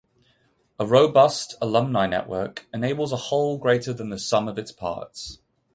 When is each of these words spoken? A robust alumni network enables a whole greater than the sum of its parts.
A 0.79 0.85
robust 0.87 1.53
alumni 1.61 2.07
network 2.07 2.67
enables 2.73 3.11
a 3.11 3.17
whole 3.17 3.59
greater 3.59 3.93
than 3.93 4.09
the 4.09 4.17
sum 4.17 4.47
of 4.47 4.57
its 4.57 4.71
parts. 4.71 5.37